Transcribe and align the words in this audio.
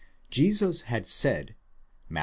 Jesus 0.31 0.81
had 0.89 1.05
said 1.05 1.53
(Matt. 2.09 2.19